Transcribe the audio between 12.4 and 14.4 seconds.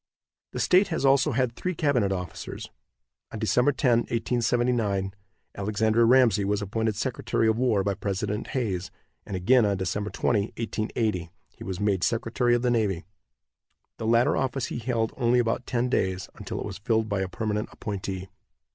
of the navy. The latter